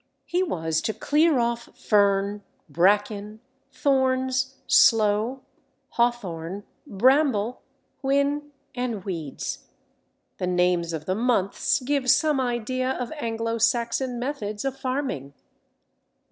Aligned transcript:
He 0.25 0.41
was 0.41 0.81
to 0.81 0.95
clear 0.95 1.37
off 1.37 1.69
fern, 1.77 2.41
bracken, 2.67 3.39
thorns, 3.71 4.55
sloe, 4.65 5.43
hawthorn, 5.89 6.63
bramble, 6.87 7.61
whin, 8.01 8.49
and 8.73 9.03
weeds. 9.05 9.67
The 10.39 10.47
names 10.47 10.91
of 10.91 11.05
the 11.05 11.13
months 11.13 11.81
give 11.81 12.09
some 12.09 12.39
idea 12.41 12.89
of 12.93 13.11
Anglo 13.11 13.59
Saxon 13.59 14.17
methods 14.17 14.65
of 14.65 14.75
farming. 14.75 15.35